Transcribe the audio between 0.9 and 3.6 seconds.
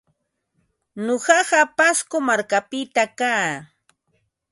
Nuqaqa Pasco markapita kaa.